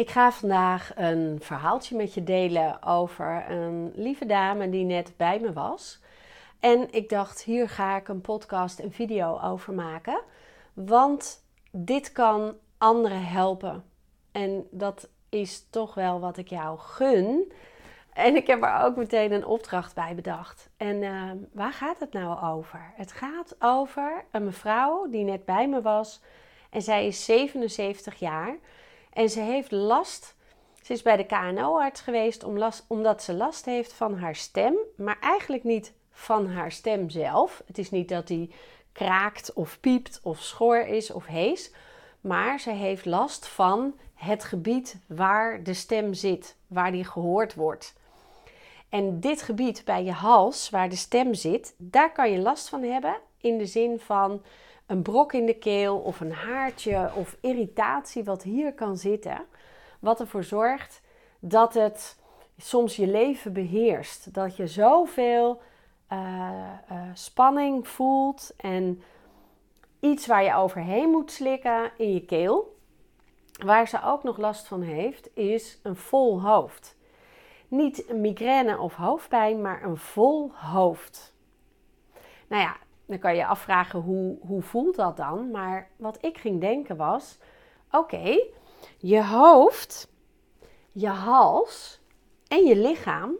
[0.00, 5.40] Ik ga vandaag een verhaaltje met je delen over een lieve dame die net bij
[5.40, 6.00] me was.
[6.60, 10.20] En ik dacht, hier ga ik een podcast en video over maken.
[10.72, 13.84] Want dit kan anderen helpen.
[14.32, 17.52] En dat is toch wel wat ik jou gun.
[18.12, 20.70] En ik heb er ook meteen een opdracht bij bedacht.
[20.76, 22.92] En uh, waar gaat het nou over?
[22.94, 26.20] Het gaat over een mevrouw die net bij me was.
[26.70, 28.56] En zij is 77 jaar.
[29.12, 30.34] En ze heeft last.
[30.82, 34.74] Ze is bij de KNO-arts geweest om last, omdat ze last heeft van haar stem.
[34.96, 37.62] Maar eigenlijk niet van haar stem zelf.
[37.66, 38.54] Het is niet dat die
[38.92, 41.72] kraakt of piept of schor is of hees.
[42.20, 47.94] Maar ze heeft last van het gebied waar de stem zit, waar die gehoord wordt.
[48.88, 52.82] En dit gebied bij je hals, waar de stem zit, daar kan je last van
[52.82, 54.42] hebben in de zin van
[54.90, 59.46] een brok in de keel of een haartje of irritatie wat hier kan zitten,
[60.00, 61.02] wat ervoor zorgt
[61.40, 62.18] dat het
[62.56, 64.34] soms je leven beheerst.
[64.34, 65.60] Dat je zoveel
[66.12, 66.70] uh,
[67.14, 69.02] spanning voelt en
[70.00, 72.78] iets waar je overheen moet slikken in je keel.
[73.64, 76.96] Waar ze ook nog last van heeft, is een vol hoofd.
[77.68, 81.34] Niet migraine of hoofdpijn, maar een vol hoofd.
[82.48, 82.76] Nou ja,
[83.10, 85.50] dan kan je je afvragen hoe, hoe voelt dat dan?
[85.50, 87.38] Maar wat ik ging denken was:
[87.90, 88.40] oké,
[88.98, 90.12] je hoofd,
[90.92, 92.00] je hals
[92.48, 93.34] en je lichaam,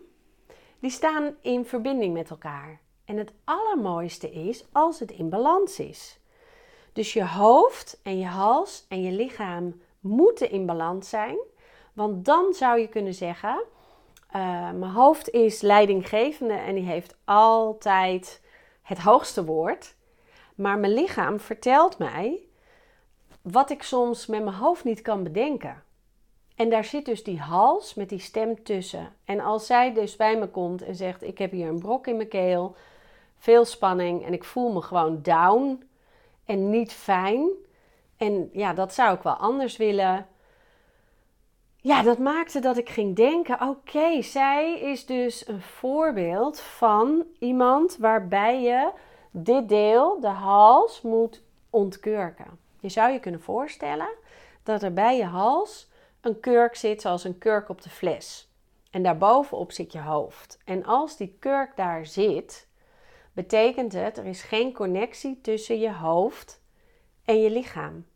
[0.78, 2.80] die staan in verbinding met elkaar.
[3.04, 6.20] En het allermooiste is als het in balans is.
[6.92, 11.36] Dus je hoofd en je hals en je lichaam moeten in balans zijn.
[11.92, 13.62] Want dan zou je kunnen zeggen:
[14.36, 18.48] uh, mijn hoofd is leidinggevende en die heeft altijd
[18.91, 19.94] het hoogste woord.
[20.55, 22.41] Maar mijn lichaam vertelt mij
[23.42, 25.82] wat ik soms met mijn hoofd niet kan bedenken.
[26.55, 29.12] En daar zit dus die hals met die stem tussen.
[29.24, 32.16] En als zij dus bij me komt en zegt: Ik heb hier een brok in
[32.16, 32.76] mijn keel,
[33.38, 35.88] veel spanning en ik voel me gewoon down
[36.44, 37.48] en niet fijn.
[38.16, 40.26] En ja, dat zou ik wel anders willen.
[41.82, 47.96] Ja, dat maakte dat ik ging denken: oké, zij is dus een voorbeeld van iemand
[47.96, 48.91] waarbij je
[49.30, 52.58] dit deel, de hals, moet ontkurken.
[52.80, 54.08] Je zou je kunnen voorstellen
[54.62, 55.90] dat er bij je hals
[56.20, 58.48] een kurk zit, zoals een kurk op de fles.
[58.90, 60.58] En daarbovenop zit je hoofd.
[60.64, 62.69] En als die kurk daar zit,
[63.32, 66.62] betekent het er is geen connectie tussen je hoofd
[67.24, 68.06] en je lichaam.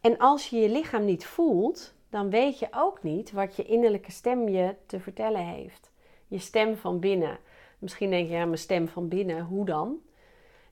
[0.00, 4.10] En als je je lichaam niet voelt, dan weet je ook niet wat je innerlijke
[4.10, 5.90] stem je te vertellen heeft.
[6.26, 7.38] Je stem van binnen.
[7.78, 9.98] Misschien denk je, ja, mijn stem van binnen, hoe dan?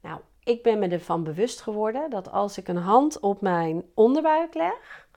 [0.01, 4.55] Nou, ik ben me ervan bewust geworden dat als ik een hand op mijn onderbuik
[4.55, 5.09] leg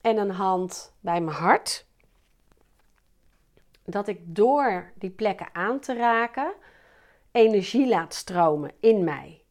[0.00, 1.86] en een hand bij mijn hart,
[3.84, 6.52] dat ik door die plekken aan te raken
[7.32, 9.42] energie laat stromen in mij.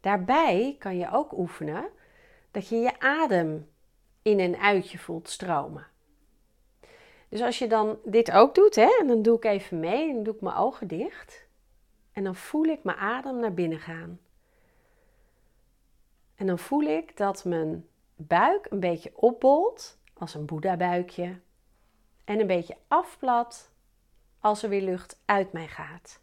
[0.00, 1.84] Daarbij kan je ook oefenen
[2.50, 3.72] dat je je adem
[4.24, 5.86] in en uit je voelt stromen.
[7.28, 10.22] Dus als je dan dit ook doet, hè, en dan doe ik even mee, dan
[10.22, 11.46] doe ik mijn ogen dicht.
[12.12, 14.20] En dan voel ik mijn adem naar binnen gaan.
[16.34, 21.40] En dan voel ik dat mijn buik een beetje opbolt, als een Boeddha-buikje.
[22.24, 23.70] En een beetje afplat,
[24.40, 26.20] als er weer lucht uit mij gaat.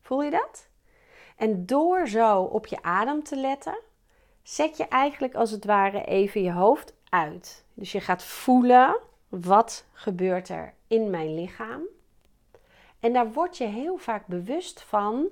[0.00, 0.68] Voel je dat?
[1.36, 3.78] En door zo op je adem te letten,
[4.46, 7.64] zet je eigenlijk als het ware even je hoofd uit.
[7.74, 8.96] Dus je gaat voelen
[9.28, 11.82] wat gebeurt er in mijn lichaam.
[13.00, 15.28] En daar word je heel vaak bewust van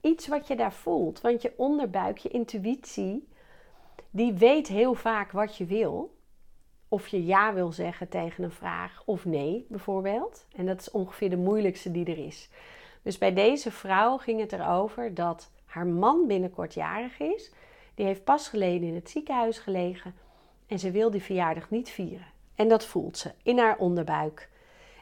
[0.00, 1.20] iets wat je daar voelt.
[1.20, 3.28] Want je onderbuik, je intuïtie,
[4.10, 6.14] die weet heel vaak wat je wil.
[6.88, 10.46] Of je ja wil zeggen tegen een vraag of nee, bijvoorbeeld.
[10.56, 12.48] En dat is ongeveer de moeilijkste die er is.
[13.02, 17.52] Dus bij deze vrouw ging het erover dat haar man binnenkort jarig is.
[17.96, 20.14] Die heeft pas geleden in het ziekenhuis gelegen
[20.66, 22.26] en ze wil die verjaardag niet vieren.
[22.54, 24.50] En dat voelt ze in haar onderbuik.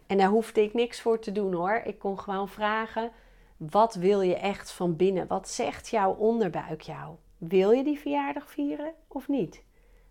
[0.06, 1.82] En daar hoefde ik niks voor te doen hoor.
[1.84, 3.10] Ik kon gewoon vragen:
[3.56, 5.26] wat wil je echt van binnen?
[5.26, 7.14] Wat zegt jouw onderbuik jou?
[7.38, 9.62] Wil je die verjaardag vieren of niet?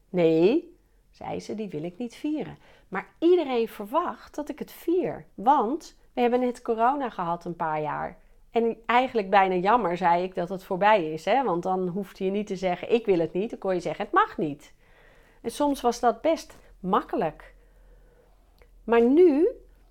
[0.10, 0.78] Nee,
[1.12, 2.58] zei ze, die wil ik niet vieren.
[2.88, 5.26] Maar iedereen verwacht dat ik het vier.
[5.34, 8.18] Want we hebben net corona gehad een paar jaar.
[8.54, 11.26] En eigenlijk bijna jammer zei ik dat het voorbij is.
[11.26, 11.44] Hè?
[11.44, 13.50] Want dan hoefde je niet te zeggen, ik wil het niet.
[13.50, 14.74] Dan kon je zeggen, het mag niet.
[15.42, 17.54] En soms was dat best makkelijk.
[18.84, 19.48] Maar nu,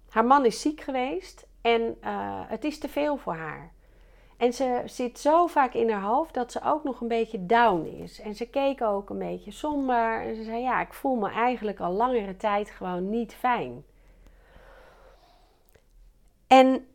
[0.09, 3.73] haar man is ziek geweest en uh, het is te veel voor haar.
[4.37, 7.85] En ze zit zo vaak in haar hoofd dat ze ook nog een beetje down
[8.03, 8.21] is.
[8.21, 10.21] En ze keek ook een beetje somber.
[10.21, 13.85] En ze zei: Ja, ik voel me eigenlijk al langere tijd gewoon niet fijn.
[16.47, 16.87] En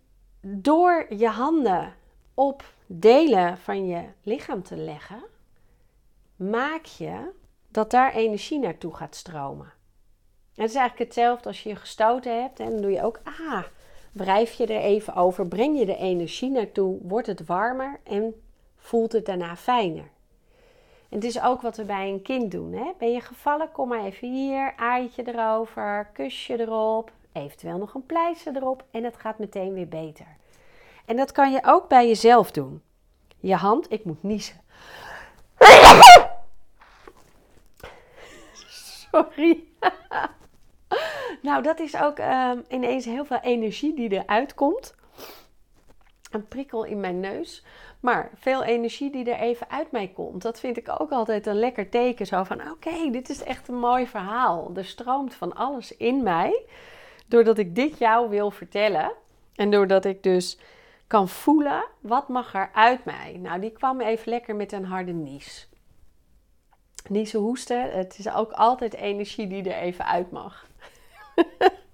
[0.41, 1.93] door je handen
[2.33, 5.23] op delen van je lichaam te leggen,
[6.35, 7.31] maak je
[7.67, 9.73] dat daar energie naartoe gaat stromen.
[10.55, 12.59] het is eigenlijk hetzelfde als je je gestoten hebt.
[12.59, 13.63] En dan doe je ook, ah,
[14.11, 18.41] wrijf je er even over, breng je de energie naartoe, wordt het warmer en
[18.75, 20.09] voelt het daarna fijner.
[21.09, 22.73] Het is ook wat we bij een kind doen.
[22.73, 22.91] Hè?
[22.97, 23.71] Ben je gevallen?
[23.71, 29.17] Kom maar even hier, aaitje erover, kusje erop, eventueel nog een pleister erop en het
[29.17, 30.27] gaat meteen weer beter.
[31.05, 32.81] En dat kan je ook bij jezelf doen.
[33.39, 34.61] Je hand, ik moet niezen.
[39.11, 39.63] Sorry.
[41.47, 44.95] nou, dat is ook um, ineens heel veel energie die eruit komt.
[46.31, 47.65] Een prikkel in mijn neus.
[47.99, 50.41] Maar veel energie die er even uit mij komt.
[50.41, 52.25] Dat vind ik ook altijd een lekker teken.
[52.25, 54.71] Zo van: oké, dit is echt een mooi verhaal.
[54.75, 56.65] Er stroomt van alles in mij.
[57.27, 59.11] Doordat ik dit jou wil vertellen.
[59.55, 60.59] En doordat ik dus
[61.07, 63.37] kan voelen, wat mag er uit mij?
[63.41, 65.69] Nou, die kwam even lekker met een harde nies.
[67.09, 70.67] Niezen, hoesten, het is ook altijd energie die er even uit mag.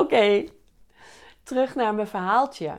[0.00, 0.44] Oké,
[1.42, 2.76] terug naar mijn verhaaltje.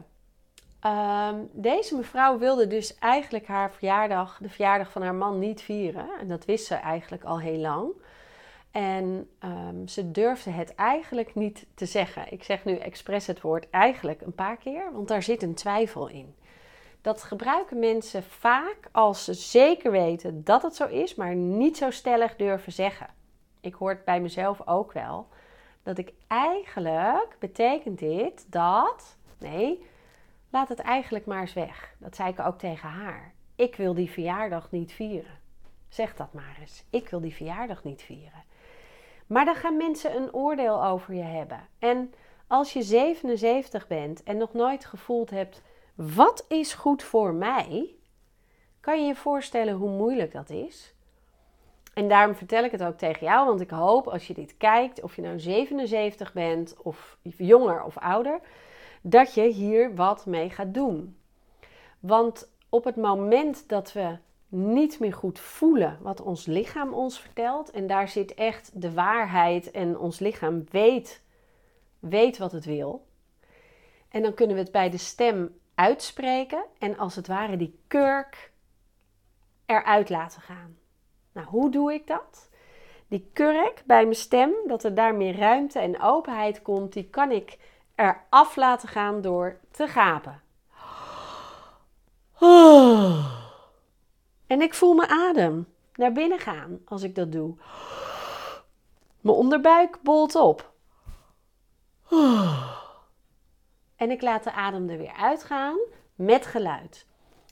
[0.79, 6.09] Ehm, deze mevrouw wilde dus eigenlijk haar verjaardag, de verjaardag van haar man, niet vieren.
[6.19, 7.91] En dat wist ze eigenlijk al heel lang.
[8.71, 12.31] En um, ze durfde het eigenlijk niet te zeggen.
[12.31, 16.07] Ik zeg nu expres het woord eigenlijk een paar keer, want daar zit een twijfel
[16.07, 16.35] in.
[17.01, 21.89] Dat gebruiken mensen vaak als ze zeker weten dat het zo is, maar niet zo
[21.89, 23.07] stellig durven zeggen.
[23.59, 25.27] Ik hoor het bij mezelf ook wel.
[25.83, 29.17] Dat ik eigenlijk betekent dit dat.
[29.37, 29.85] Nee,
[30.49, 31.95] laat het eigenlijk maar eens weg.
[31.97, 33.33] Dat zei ik ook tegen haar.
[33.55, 35.39] Ik wil die verjaardag niet vieren.
[35.89, 36.83] Zeg dat maar eens.
[36.89, 38.43] Ik wil die verjaardag niet vieren.
[39.31, 41.67] Maar dan gaan mensen een oordeel over je hebben.
[41.79, 42.13] En
[42.47, 45.61] als je 77 bent en nog nooit gevoeld hebt:
[45.95, 47.95] wat is goed voor mij?
[48.79, 50.93] Kan je je voorstellen hoe moeilijk dat is?
[51.93, 55.01] En daarom vertel ik het ook tegen jou, want ik hoop als je dit kijkt,
[55.01, 58.39] of je nou 77 bent of jonger of ouder,
[59.01, 61.17] dat je hier wat mee gaat doen.
[61.99, 64.17] Want op het moment dat we
[64.53, 67.71] niet meer goed voelen wat ons lichaam ons vertelt.
[67.71, 71.23] En daar zit echt de waarheid en ons lichaam weet,
[71.99, 73.05] weet wat het wil.
[74.09, 78.51] En dan kunnen we het bij de stem uitspreken en als het ware die kurk
[79.65, 80.77] eruit laten gaan.
[81.31, 82.49] Nou, hoe doe ik dat?
[83.07, 87.31] Die kurk bij mijn stem, dat er daar meer ruimte en openheid komt, die kan
[87.31, 87.57] ik
[87.95, 90.41] eraf laten gaan door te gapen.
[94.51, 97.55] En ik voel mijn adem naar binnen gaan als ik dat doe.
[99.21, 100.71] Mijn onderbuik bolt op.
[103.95, 105.77] En ik laat de adem er weer uitgaan
[106.15, 107.05] met geluid.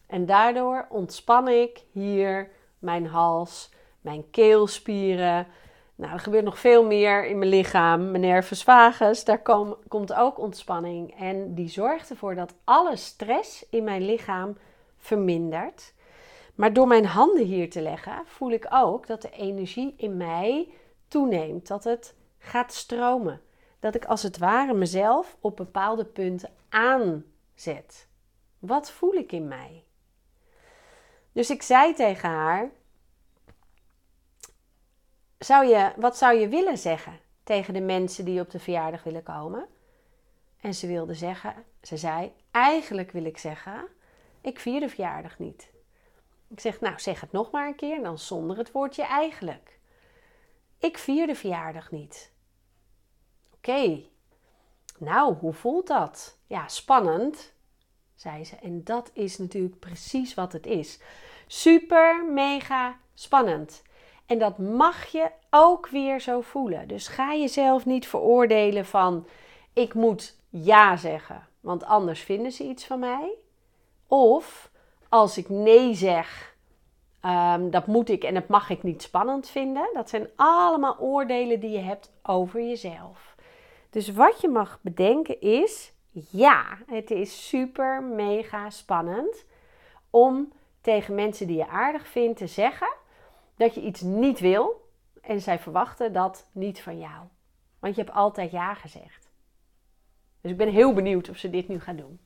[0.07, 3.69] En daardoor ontspan ik hier mijn hals,
[4.01, 5.47] mijn keelspieren.
[5.95, 8.11] Nou, er gebeurt nog veel meer in mijn lichaam.
[8.11, 9.41] Mijn nervus vagus, daar
[9.87, 11.19] komt ook ontspanning.
[11.19, 14.57] En die zorgt ervoor dat alle stress in mijn lichaam
[14.97, 15.93] vermindert.
[16.59, 20.73] Maar door mijn handen hier te leggen, voel ik ook dat de energie in mij
[21.07, 21.67] toeneemt.
[21.67, 23.41] Dat het gaat stromen.
[23.79, 28.07] Dat ik als het ware mezelf op bepaalde punten aanzet.
[28.59, 29.83] Wat voel ik in mij?
[31.31, 32.71] Dus ik zei tegen haar:
[35.37, 39.23] zou je, Wat zou je willen zeggen tegen de mensen die op de verjaardag willen
[39.23, 39.67] komen?
[40.61, 43.87] En ze wilde zeggen: Ze zei: Eigenlijk wil ik zeggen,
[44.41, 45.77] ik vier de verjaardag niet.
[46.49, 49.79] Ik zeg, nou zeg het nog maar een keer, dan zonder het woordje eigenlijk.
[50.77, 52.31] Ik vier de verjaardag niet.
[53.53, 54.03] Oké,
[54.97, 56.37] nou, hoe voelt dat?
[56.47, 57.53] Ja, spannend,
[58.15, 58.55] zei ze.
[58.55, 60.99] En dat is natuurlijk precies wat het is.
[61.47, 63.81] Super, mega spannend.
[64.25, 66.87] En dat mag je ook weer zo voelen.
[66.87, 69.27] Dus ga jezelf niet veroordelen van
[69.73, 73.33] ik moet ja zeggen, want anders vinden ze iets van mij.
[74.07, 74.68] Of
[75.09, 76.55] als ik nee zeg,
[77.25, 79.89] um, dat moet ik en dat mag ik niet spannend vinden.
[79.93, 83.35] Dat zijn allemaal oordelen die je hebt over jezelf.
[83.89, 85.93] Dus wat je mag bedenken is:
[86.29, 89.45] ja, het is super mega spannend
[90.09, 90.51] om
[90.81, 92.89] tegen mensen die je aardig vindt te zeggen
[93.55, 94.87] dat je iets niet wil
[95.21, 97.23] en zij verwachten dat niet van jou.
[97.79, 99.29] Want je hebt altijd ja gezegd.
[100.41, 102.19] Dus ik ben heel benieuwd of ze dit nu gaan doen.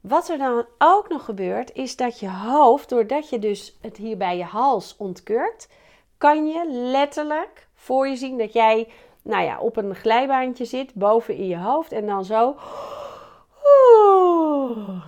[0.00, 4.16] Wat er dan ook nog gebeurt, is dat je hoofd, doordat je dus het hier
[4.16, 5.68] bij je hals ontkurkt,
[6.18, 8.88] kan je letterlijk voor je zien dat jij
[9.22, 12.56] nou ja, op een glijbaantje zit, boven in je hoofd en dan zo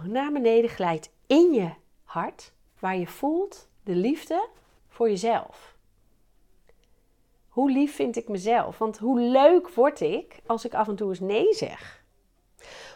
[0.05, 1.71] naar beneden glijdt in je
[2.05, 4.49] hart, waar je voelt de liefde
[4.89, 5.77] voor jezelf.
[7.49, 8.79] Hoe lief vind ik mezelf?
[8.79, 12.02] Want hoe leuk word ik als ik af en toe eens nee zeg?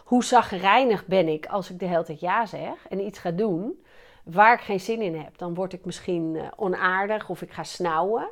[0.07, 3.83] Hoe zagrijnig ben ik als ik de hele tijd ja zeg en iets ga doen
[4.23, 5.37] waar ik geen zin in heb?
[5.37, 8.29] Dan word ik misschien eh, onaardig of ik ga snauwen.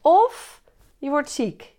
[0.00, 0.62] Of
[0.98, 1.74] je wordt ziek.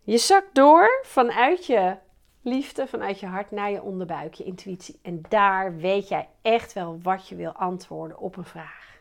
[0.00, 1.96] Je zakt door vanuit je
[2.40, 4.98] liefde, vanuit je hart naar je onderbuik, je intuïtie.
[5.02, 9.00] En daar weet jij echt wel wat je wil antwoorden op een vraag.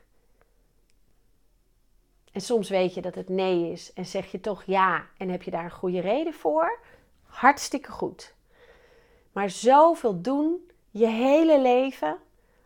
[2.32, 5.44] En soms weet je dat het nee is en zeg je toch ja en heb
[5.44, 6.80] je daar een goede reden voor.
[7.32, 8.34] Hartstikke goed.
[9.32, 12.18] Maar zoveel doen je hele leven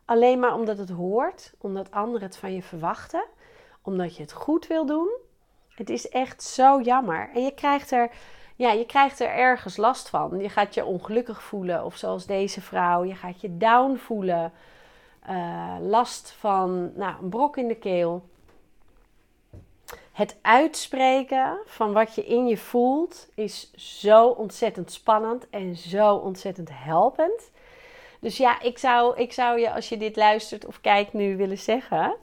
[0.05, 3.25] alleen maar omdat het hoort, omdat anderen het van je verwachten,
[3.81, 5.09] omdat je het goed wil doen.
[5.69, 7.29] Het is echt zo jammer.
[7.33, 8.11] En je krijgt er,
[8.55, 10.39] ja, je krijgt er ergens last van.
[10.39, 14.51] Je gaat je ongelukkig voelen, of zoals deze vrouw, je gaat je down voelen.
[15.29, 18.29] Uh, last van nou, een brok in de keel.
[20.15, 26.69] Het uitspreken van wat je in je voelt is zo ontzettend spannend en zo ontzettend
[26.73, 27.51] helpend.
[28.19, 31.57] Dus ja, ik zou, ik zou je als je dit luistert of kijkt nu willen
[31.57, 32.15] zeggen.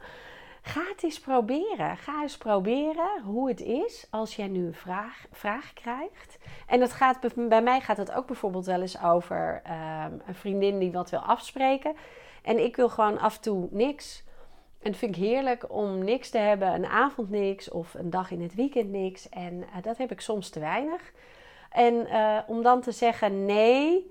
[0.62, 1.96] Ga het eens proberen.
[1.96, 6.38] Ga eens proberen hoe het is als jij nu een vraag, vraag krijgt.
[6.66, 7.18] En dat gaat,
[7.48, 11.20] bij mij gaat het ook bijvoorbeeld wel eens over ehm, een vriendin die wat wil
[11.20, 11.96] afspreken.
[12.42, 14.24] En ik wil gewoon af en toe niks.
[14.82, 18.30] En het vind ik heerlijk om niks te hebben, een avond niks of een dag
[18.30, 19.28] in het weekend niks.
[19.28, 21.12] En eh, dat heb ik soms te weinig.
[21.70, 24.10] En uh, om dan te zeggen: nee,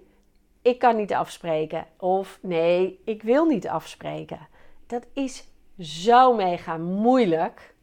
[0.61, 1.85] ik kan niet afspreken.
[1.97, 4.47] Of nee, ik wil niet afspreken.
[4.87, 5.47] Dat is
[5.79, 7.73] zo mega moeilijk.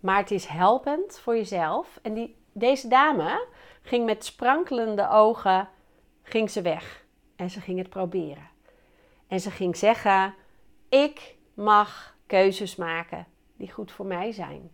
[0.00, 1.98] Maar het is helpend voor jezelf.
[2.02, 3.46] En die, deze dame
[3.82, 5.68] ging met sprankelende ogen
[6.22, 7.04] ging ze weg.
[7.36, 8.48] En ze ging het proberen.
[9.28, 10.34] En ze ging zeggen
[10.88, 13.26] ik mag keuzes maken
[13.56, 14.70] die goed voor mij zijn.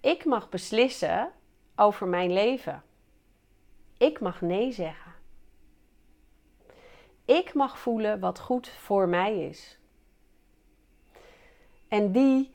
[0.00, 1.32] Ik mag beslissen
[1.76, 2.82] over mijn leven.
[3.96, 5.12] Ik mag nee zeggen.
[7.24, 9.78] Ik mag voelen wat goed voor mij is.
[11.88, 12.54] En die,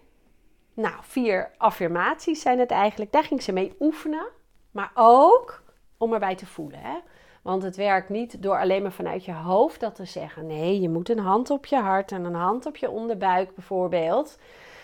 [0.74, 3.12] nou, vier affirmaties zijn het eigenlijk.
[3.12, 4.28] Daar ging ze mee oefenen,
[4.72, 5.64] maar ook
[5.98, 6.80] om erbij te voelen.
[6.80, 6.98] Hè?
[7.46, 10.48] Want het werkt niet door alleen maar vanuit je hoofd dat te zeggen.
[10.48, 14.40] Nee, je moet een hand op je hart en een hand op je onderbuik bijvoorbeeld.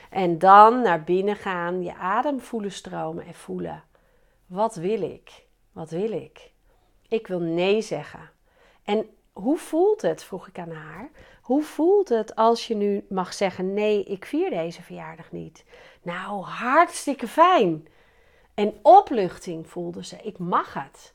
[0.09, 3.83] En dan naar binnen gaan, je adem voelen stromen en voelen.
[4.45, 5.45] Wat wil ik?
[5.71, 6.51] Wat wil ik?
[7.07, 8.29] Ik wil nee zeggen.
[8.83, 10.23] En hoe voelt het?
[10.23, 11.09] vroeg ik aan haar.
[11.41, 15.65] Hoe voelt het als je nu mag zeggen: nee, ik vier deze verjaardag niet?
[16.01, 17.87] Nou, hartstikke fijn.
[18.53, 20.17] En opluchting voelde ze.
[20.23, 21.13] Ik mag het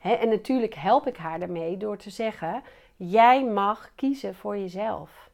[0.00, 2.62] en natuurlijk help ik haar daarmee door te zeggen:
[2.96, 5.30] jij mag kiezen voor jezelf.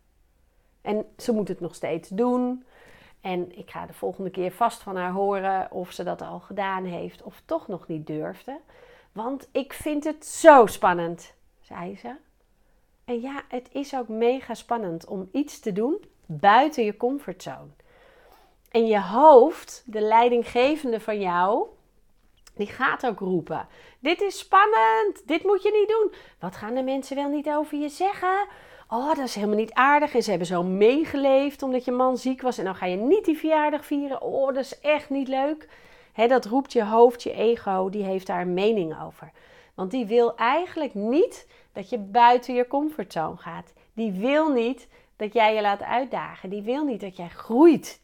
[0.82, 2.64] En ze moet het nog steeds doen.
[3.20, 6.84] En ik ga de volgende keer vast van haar horen of ze dat al gedaan
[6.84, 8.60] heeft of toch nog niet durfde.
[9.12, 12.14] Want ik vind het zo spannend, zei ze.
[13.04, 17.70] En ja, het is ook mega spannend om iets te doen buiten je comfortzone.
[18.70, 21.66] En je hoofd, de leidinggevende van jou,
[22.54, 23.68] die gaat ook roepen:
[23.98, 26.12] Dit is spannend, dit moet je niet doen.
[26.40, 28.46] Wat gaan de mensen wel niet over je zeggen?
[28.88, 30.14] Oh, dat is helemaal niet aardig.
[30.14, 32.58] En ze hebben zo meegeleefd omdat je man ziek was.
[32.58, 34.22] En dan ga je niet die verjaardag vieren.
[34.22, 35.68] Oh, dat is echt niet leuk.
[36.14, 39.30] dat roept je hoofd, je ego, die heeft daar een mening over.
[39.74, 43.72] Want die wil eigenlijk niet dat je buiten je comfortzone gaat.
[43.92, 46.50] Die wil niet dat jij je laat uitdagen.
[46.50, 48.02] Die wil niet dat jij groeit.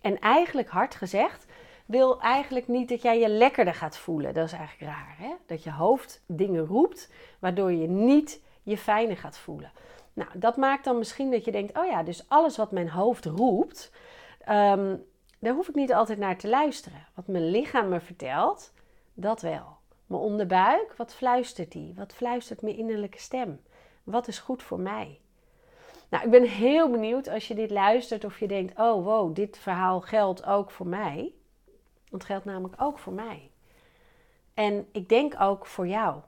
[0.00, 1.46] En eigenlijk hard gezegd,
[1.88, 4.34] wil eigenlijk niet dat jij je lekkerder gaat voelen.
[4.34, 5.34] Dat is eigenlijk raar, hè?
[5.46, 9.72] Dat je hoofd dingen roept, waardoor je niet je fijner gaat voelen.
[10.12, 13.24] Nou, dat maakt dan misschien dat je denkt: oh ja, dus alles wat mijn hoofd
[13.24, 13.92] roept,
[14.40, 14.96] ehm,
[15.38, 17.06] daar hoef ik niet altijd naar te luisteren.
[17.14, 18.72] Wat mijn lichaam me vertelt,
[19.14, 19.76] dat wel.
[20.06, 21.94] Mijn onderbuik, wat fluistert die?
[21.96, 23.60] Wat fluistert mijn innerlijke stem?
[24.02, 25.20] Wat is goed voor mij?
[26.08, 29.58] Nou, ik ben heel benieuwd als je dit luistert of je denkt: oh wow, dit
[29.58, 31.32] verhaal geldt ook voor mij.
[32.10, 33.50] Het geldt namelijk ook voor mij.
[34.54, 36.20] En ik denk ook voor jou.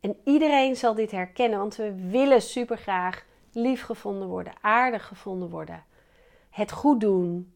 [0.00, 5.50] En iedereen zal dit herkennen, want we willen super graag lief gevonden worden, aardig gevonden
[5.50, 5.84] worden,
[6.50, 7.54] het goed doen.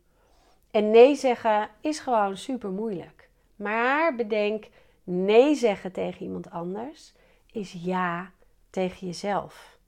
[0.70, 3.28] En nee zeggen is gewoon super moeilijk.
[3.56, 4.68] Maar bedenk,
[5.04, 7.12] Nee zeggen tegen iemand anders
[7.52, 8.30] is ja
[8.70, 9.78] tegen jezelf.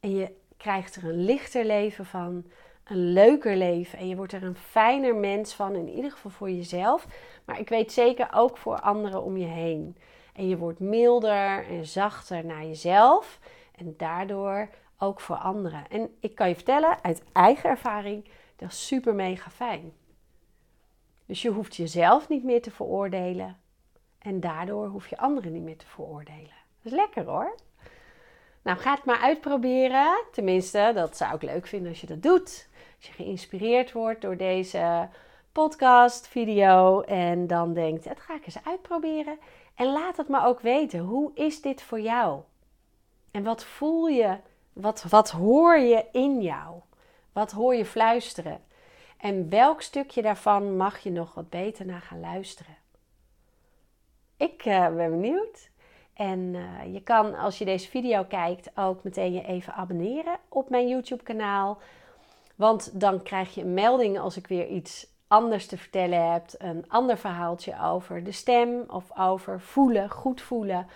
[0.00, 2.44] En je krijgt er een lichter leven van,
[2.86, 3.98] een leuker leven.
[3.98, 7.06] En je wordt er een fijner mens van, in ieder geval voor jezelf.
[7.44, 9.96] Maar ik weet zeker ook voor anderen om je heen.
[10.32, 13.38] En je wordt milder en zachter naar jezelf.
[13.74, 15.88] En daardoor ook voor anderen.
[15.88, 19.92] En ik kan je vertellen uit eigen ervaring, dat is super mega fijn.
[21.26, 23.56] Dus je hoeft jezelf niet meer te veroordelen.
[24.18, 26.54] En daardoor hoef je anderen niet meer te veroordelen.
[26.82, 27.54] Dat is lekker hoor.
[28.62, 30.24] Nou, ga het maar uitproberen.
[30.32, 32.68] Tenminste, dat zou ik leuk vinden als je dat doet.
[32.96, 35.08] Als je geïnspireerd wordt door deze
[35.52, 39.38] podcast, video en dan denkt, het ga ik eens uitproberen.
[39.74, 40.98] En laat het me ook weten.
[40.98, 42.40] Hoe is dit voor jou?
[43.30, 44.36] En wat voel je?
[44.72, 46.80] Wat, wat hoor je in jou?
[47.32, 48.60] Wat hoor je fluisteren?
[49.16, 52.76] En welk stukje daarvan mag je nog wat beter naar gaan luisteren?
[54.36, 55.70] Ik uh, ben benieuwd.
[56.14, 60.70] En uh, je kan, als je deze video kijkt, ook meteen je even abonneren op
[60.70, 61.78] mijn YouTube-kanaal.
[62.56, 66.44] Want dan krijg je een melding als ik weer iets anders te vertellen heb.
[66.58, 70.86] Een ander verhaaltje over de stem of over voelen, goed voelen.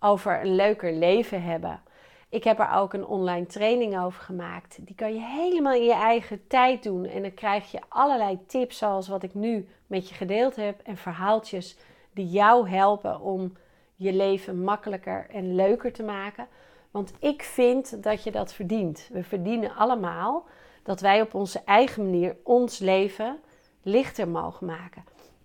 [0.00, 1.80] Over een leuker leven hebben.
[2.28, 4.78] Ik heb er ook een online training over gemaakt.
[4.86, 7.04] Die kan je helemaal in je eigen tijd doen.
[7.04, 10.80] En dan krijg je allerlei tips zoals wat ik nu met je gedeeld heb.
[10.82, 11.76] En verhaaltjes
[12.12, 13.56] die jou helpen om
[13.96, 16.46] je leven makkelijker en leuker te maken.
[16.90, 19.08] Want ik vind dat je dat verdient.
[19.12, 20.44] We verdienen allemaal
[20.82, 23.38] dat wij op onze eigen manier ons leven
[23.82, 25.04] lichter mogen maken.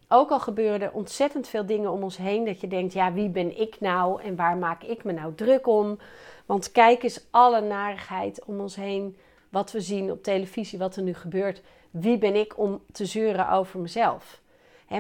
[0.10, 3.30] Ook al gebeuren er ontzettend veel dingen om ons heen dat je denkt, ja, wie
[3.30, 6.00] ben ik nou en waar maak ik me nou druk om?
[6.46, 9.18] Want kijk eens alle narigheid om ons heen,
[9.50, 11.62] wat we zien op televisie, wat er nu gebeurt.
[11.92, 14.42] Wie ben ik om te zeuren over mezelf?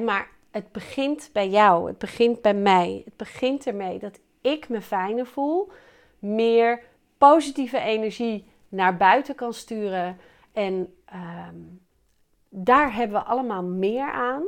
[0.03, 3.01] maar het begint bij jou, het begint bij mij.
[3.06, 5.72] Het begint ermee dat ik me fijner voel,
[6.20, 6.82] meer
[7.17, 8.46] positieve energie
[8.77, 10.17] naar buiten kan sturen.
[10.51, 11.55] En ehm,
[12.50, 14.43] daar hebben we allemaal meer aan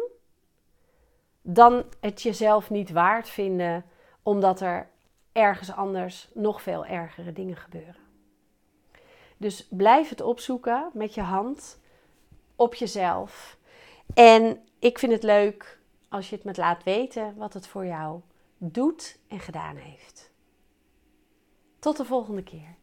[1.41, 3.85] dan het jezelf niet waard vinden,
[4.23, 4.89] omdat er
[5.31, 8.07] ergens anders nog veel ergere dingen gebeuren.
[9.37, 11.79] Dus blijf het opzoeken met je hand
[12.55, 13.57] op jezelf.
[14.13, 18.21] En ik vind het leuk als je het me laat weten wat het voor jou
[18.57, 20.31] doet en gedaan heeft.
[21.79, 22.77] Tot de volgende keer.